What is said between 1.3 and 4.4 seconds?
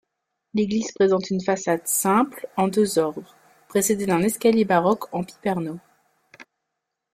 façade simple en deux ordres, précédée d'un